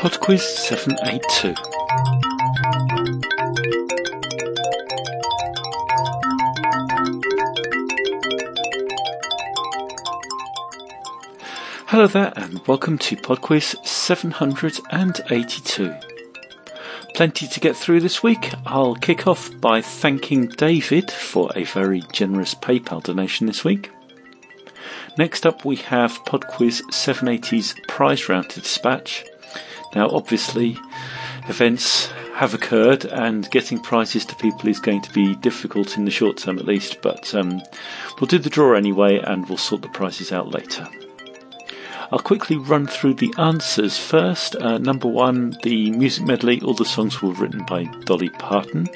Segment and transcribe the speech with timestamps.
[0.00, 1.54] PodQuiz 782.
[11.88, 15.94] Hello there and welcome to PodQuiz 782.
[17.14, 18.54] Plenty to get through this week.
[18.64, 23.90] I'll kick off by thanking David for a very generous PayPal donation this week.
[25.18, 29.26] Next up, we have PodQuiz 780's prize round to dispatch.
[29.94, 30.76] Now, obviously,
[31.48, 36.10] events have occurred, and getting prizes to people is going to be difficult in the
[36.10, 37.60] short term at least, but um,
[38.18, 40.88] we'll do the draw anyway and we'll sort the prizes out later.
[42.12, 44.56] I'll quickly run through the answers first.
[44.56, 48.88] Uh, number one, the music medley, all the songs were written by Dolly Parton.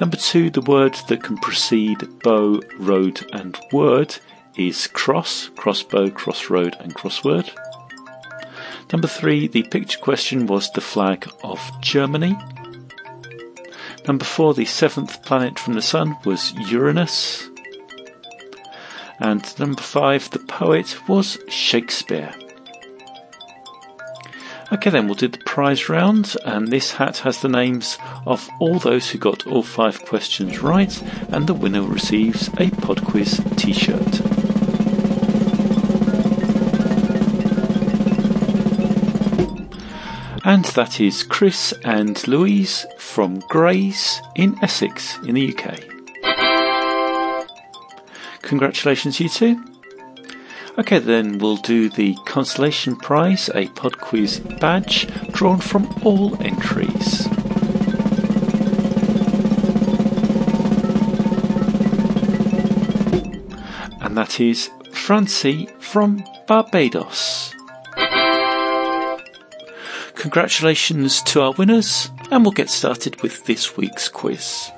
[0.00, 4.16] Number two, the word that can precede bow, road, and word
[4.56, 7.50] is cross, crossbow, crossroad, and crossword.
[8.92, 12.36] Number three, the picture question was the flag of Germany.
[14.06, 17.48] Number four, the seventh planet from the Sun was Uranus.
[19.18, 22.34] And number five, the poet was Shakespeare.
[24.72, 28.78] Okay, then we'll do the prize round, and this hat has the names of all
[28.78, 34.21] those who got all five questions right, and the winner receives a PodQuiz t shirt.
[40.44, 45.78] And that is Chris and Louise from Grays in Essex in the UK.
[48.42, 49.64] Congratulations, you two.
[50.78, 57.26] Okay, then we'll do the consolation prize, a PodQuiz badge drawn from all entries.
[64.00, 67.54] And that is Francie from Barbados.
[70.22, 74.70] Congratulations to our winners, and we'll get started with this week's quiz.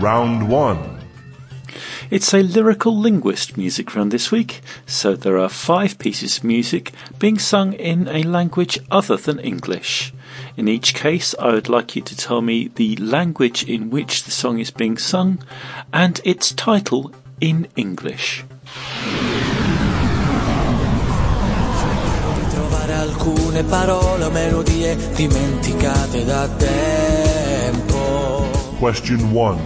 [0.00, 1.00] Round 1
[2.12, 6.92] It's a lyrical linguist music round this week, so there are five pieces of music
[7.18, 10.14] being sung in a language other than English.
[10.56, 14.30] In each case, I would like you to tell me the language in which the
[14.30, 15.44] song is being sung
[15.92, 18.44] and its title in English.
[23.12, 28.48] Alcune parole o melodie dimenticate da tempo.
[28.78, 29.60] Question 1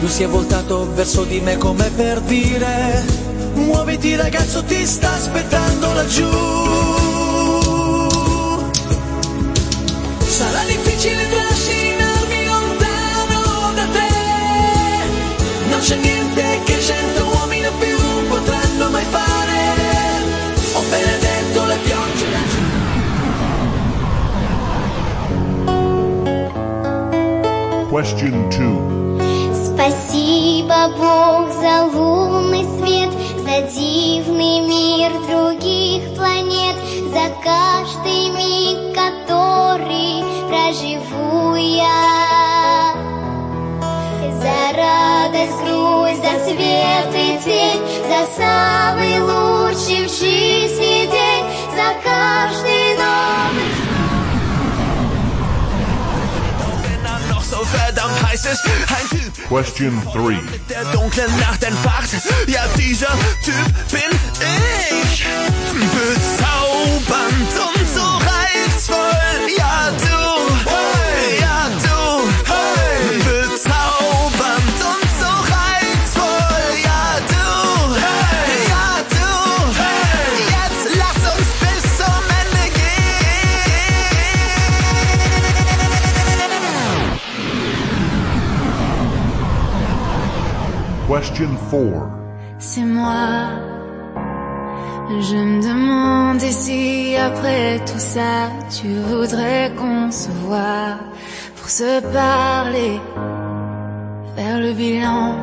[0.00, 5.92] Lui si è voltato verso di me come per dire Muoviti ragazzo ti sta aspettando
[5.92, 6.30] laggiù.
[10.20, 14.08] Sarà difficile trascinarmi lontano da te.
[15.70, 16.47] Non c'è niente
[27.98, 33.10] Question 2 Спасибо, Бог, за лунный свет,
[33.42, 36.76] за дивный мир других планет,
[37.12, 42.94] за каждый миг, который проживу я.
[44.42, 52.94] За радость, грусть, за свет и тень, за самый лучший в жизни день, за каждый
[52.94, 53.57] новый
[58.08, 58.64] so verdammt heiß ist.
[58.66, 62.08] Ein Typ, Question 3 der dunklen Nacht entfacht.
[62.46, 63.12] Ja, dieser
[63.44, 64.18] Typ bin
[65.10, 65.24] ich.
[65.74, 69.56] Bezaubernd und so reizvoll.
[69.56, 70.27] Ja, du.
[91.38, 92.08] Question 4
[92.58, 93.46] C'est moi.
[95.08, 100.98] Je me demandais si après tout ça, tu voudrais qu'on se voit
[101.56, 103.00] pour se parler,
[104.34, 105.36] faire le bilan.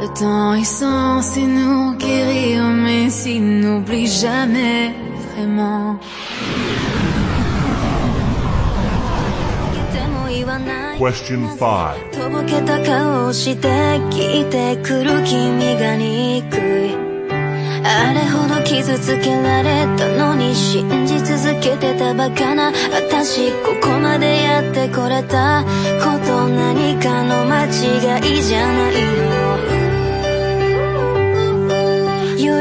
[0.00, 4.94] Le temps est censé nous guérir, mais s'il n'oublie jamais
[5.34, 5.98] vraiment.
[10.98, 13.68] Question 5とぼけた顔して
[14.10, 16.94] 聞いてくる君が憎い。
[17.84, 22.72] あれほど傷つけられたのに信じ続けてたバカな。
[22.92, 25.64] 私ここまでやってこれた
[26.00, 27.68] こと何かの間違
[28.20, 28.92] いじゃない
[32.38, 32.44] の。
[32.44, 32.60] よ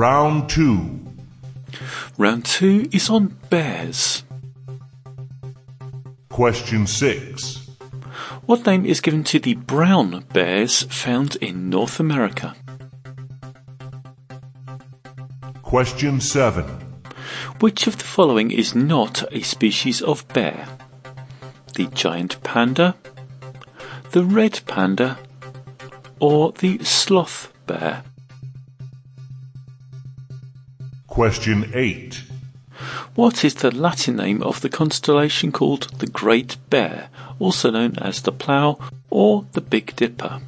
[0.00, 0.98] Round 2.
[2.16, 4.24] Round two is on bears.
[6.30, 7.68] Question 6.
[8.46, 12.56] What name is given to the brown bears found in North America?
[15.60, 16.64] Question 7.
[17.58, 20.66] Which of the following is not a species of bear?
[21.74, 22.96] The giant panda,
[24.12, 25.18] the red panda,
[26.18, 28.02] or the sloth bear?
[31.20, 32.22] Question 8.
[33.14, 38.22] What is the Latin name of the constellation called the Great Bear, also known as
[38.22, 38.78] the Plough
[39.10, 40.40] or the Big Dipper?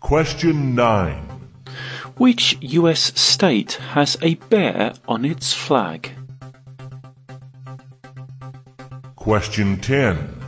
[0.00, 1.22] Question 9.
[2.16, 6.10] Which US state has a bear on its flag?
[9.14, 10.40] Question 10.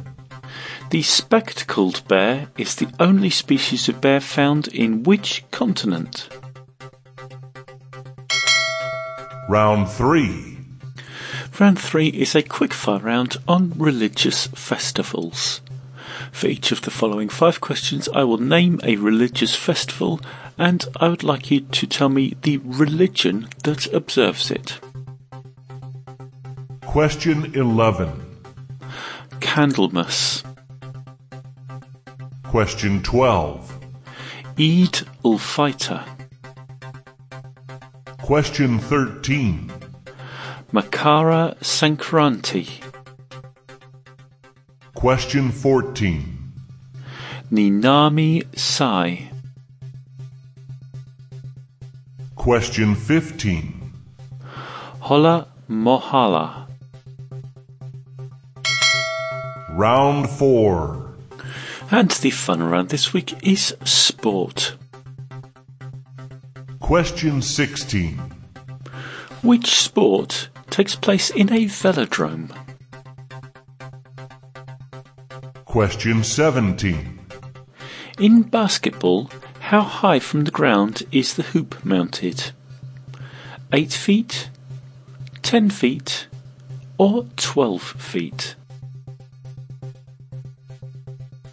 [0.91, 6.29] The spectacled bear is the only species of bear found in which continent?
[9.53, 10.57] Round 3.
[11.61, 15.61] Round 3 is a quickfire round on religious festivals.
[16.33, 20.23] For each of the following five questions, I will name a religious festival
[20.57, 24.81] and I would like you to tell me the religion that observes it.
[26.87, 28.09] Question 11.
[29.41, 30.45] Candlemas,
[32.45, 33.79] Question 12.
[34.59, 36.22] Eid ul Fitr,
[38.23, 39.73] Question 13.
[40.73, 42.81] Makara Sankranti,
[44.95, 46.53] Question 14.
[47.51, 49.29] Ninami Sai,
[52.37, 53.93] Question 15.
[55.01, 56.69] Hola Mohala.
[59.71, 61.15] Round 4.
[61.91, 64.77] And the fun round this week is sport.
[66.93, 68.19] Question 16.
[69.43, 72.55] Which sport takes place in a velodrome?
[75.65, 77.19] Question 17.
[78.19, 79.31] In basketball,
[79.61, 82.53] how high from the ground is the hoop mounted?
[83.73, 84.51] 8 feet,
[85.41, 86.27] 10 feet,
[86.99, 88.55] or 12 feet?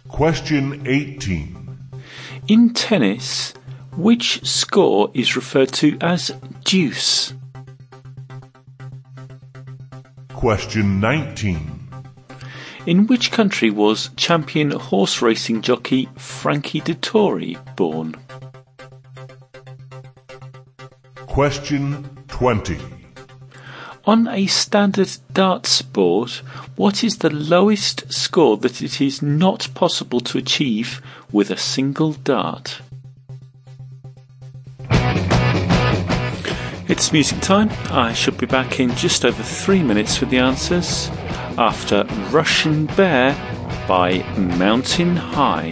[0.06, 1.56] Question 18.
[2.46, 3.54] In tennis,
[3.96, 6.30] which score is referred to as
[6.64, 7.34] deuce?
[10.34, 11.80] Question 19.
[12.86, 18.16] In which country was champion horse racing jockey Frankie Dettori born?
[21.26, 22.78] Question 20.
[24.06, 26.30] On a standard darts board,
[26.76, 32.14] what is the lowest score that it is not possible to achieve with a single
[32.14, 32.80] dart?
[36.90, 37.70] It's music time.
[37.92, 41.08] I should be back in just over three minutes with the answers
[41.56, 42.02] after
[42.32, 43.32] Russian Bear
[43.86, 45.70] by Mountain High.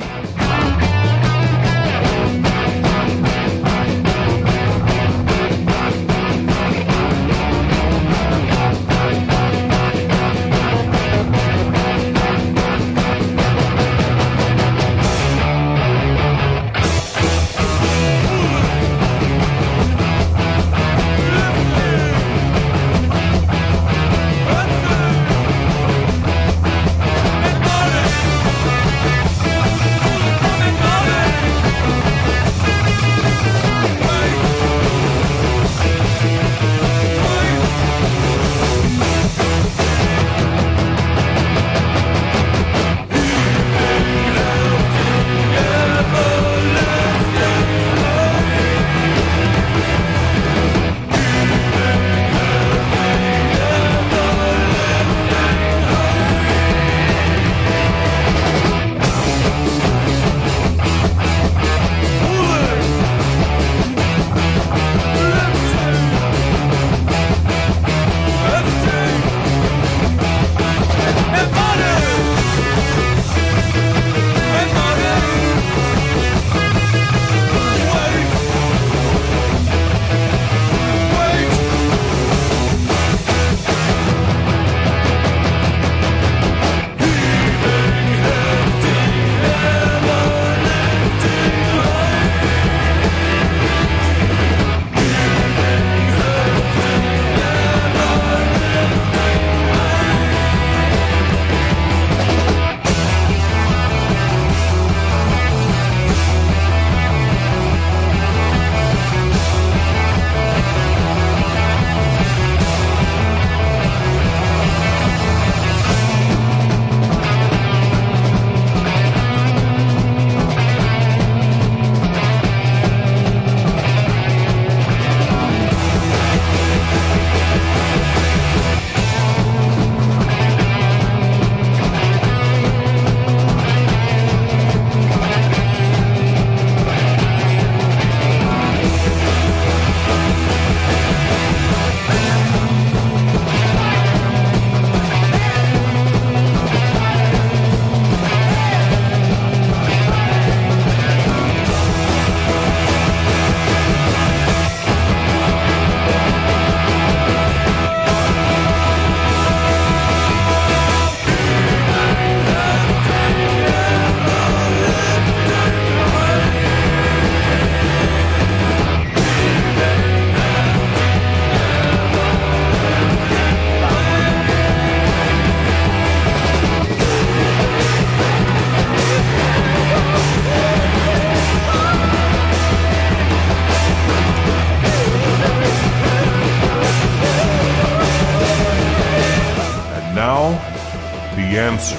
[191.78, 191.97] Answer.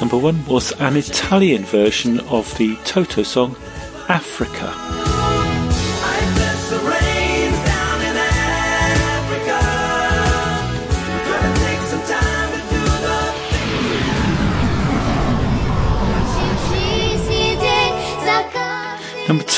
[0.00, 3.56] Number one was an Italian version of the Toto song
[4.08, 4.99] Africa.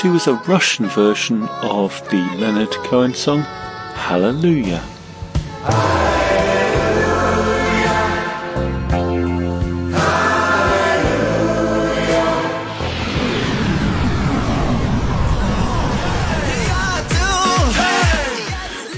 [0.03, 3.43] This was a Russian version of the Leonard Cohen song
[3.95, 4.83] Hallelujah.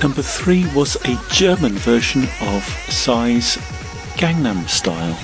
[0.01, 3.59] Number three was a German version of Psy's
[4.17, 5.19] Gangnam Style.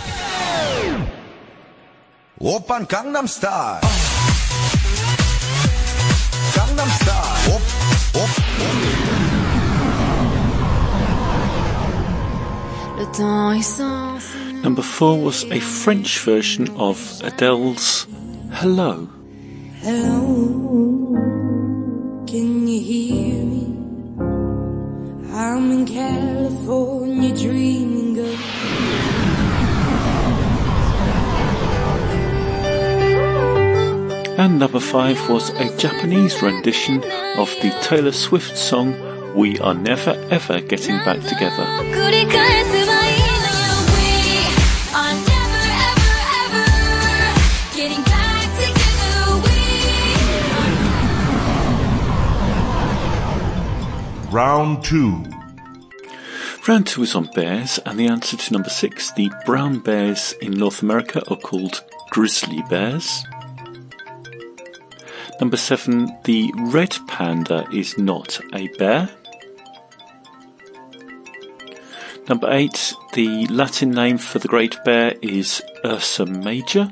[2.39, 3.81] Open Gangnam Style.
[14.62, 18.07] Number four was a French version of Adele's
[18.52, 19.09] Hello.
[19.83, 21.14] Hello,
[22.26, 23.64] can you hear me?
[25.35, 28.00] I'm in California dreaming
[34.41, 37.05] And number five was a Japanese rendition
[37.37, 38.97] of the Taylor Swift song
[39.37, 41.67] We Are Never Ever Getting Back Together.
[54.33, 55.23] Round two.
[56.67, 60.53] Round two is on bears, and the answer to number six, the brown bears in
[60.53, 63.23] North America are called grizzly bears.
[65.41, 69.09] Number seven, the red panda is not a bear.
[72.29, 76.91] Number eight, the Latin name for the great bear is Ursa major.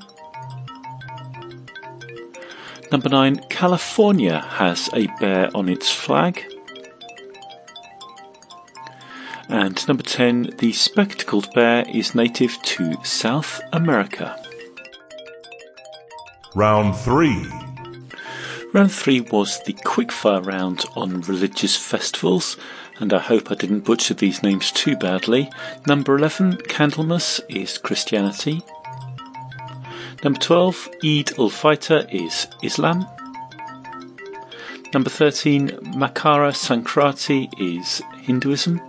[2.90, 6.42] Number nine, California has a bear on its flag.
[9.50, 14.42] And number 10, the spectacled bear is native to South America.
[16.54, 17.67] Round 3.
[18.74, 22.58] Round 3 was the quickfire round on religious festivals,
[22.98, 25.50] and I hope I didn't butcher these names too badly.
[25.86, 28.62] Number 11, Candlemas is Christianity.
[30.22, 33.06] Number 12, Eid al Fitr is Islam.
[34.92, 38.82] Number 13, Makara Sankranti is Hinduism.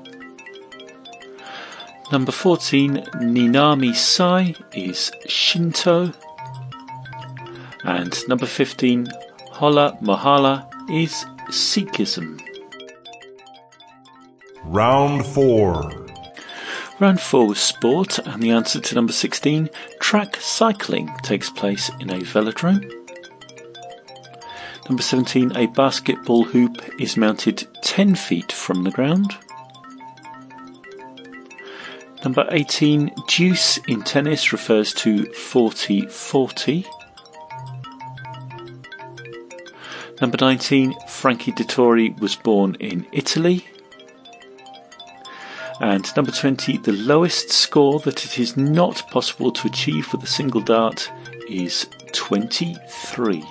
[2.12, 6.12] Number 14, Ninami Sai is Shinto.
[7.86, 9.08] And number 15,
[9.60, 12.40] Hola Mohala is Sikhism.
[14.64, 16.08] Round 4.
[17.02, 19.68] Round 4 was sport, and the answer to number 16,
[20.00, 22.90] track cycling, takes place in a velodrome.
[24.88, 29.36] Number 17, a basketball hoop is mounted 10 feet from the ground.
[32.24, 36.86] Number 18, deuce in tennis refers to 40 40.
[40.22, 43.66] Number 19, Frankie Dettori was born in Italy.
[45.80, 50.28] And number 20, the lowest score that it is not possible to achieve with a
[50.28, 51.10] single dart
[51.48, 53.44] is 23.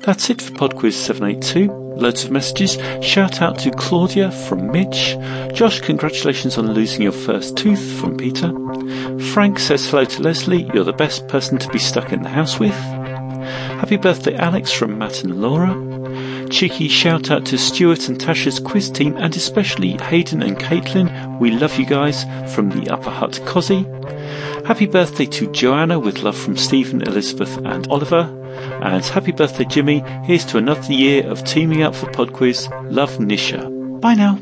[0.00, 1.72] That's it for PodQuiz 782.
[1.72, 2.78] Loads of messages.
[3.02, 5.16] Shout out to Claudia from Mitch.
[5.54, 8.52] Josh, congratulations on losing your first tooth from Peter.
[9.32, 10.70] Frank says hello to Leslie.
[10.74, 12.97] You're the best person to be stuck in the house with.
[13.78, 16.48] Happy birthday, Alex, from Matt and Laura.
[16.48, 21.38] Cheeky shout out to Stuart and Tasha's quiz team, and especially Hayden and Caitlin.
[21.38, 23.84] We love you guys from the Upper Hutt Cozzy.
[24.66, 28.34] Happy birthday to Joanna with love from Stephen, Elizabeth, and Oliver.
[28.82, 30.00] And happy birthday, Jimmy.
[30.24, 32.90] Here's to another year of teaming up for PodQuiz.
[32.90, 34.00] Love, Nisha.
[34.00, 34.40] Bye now.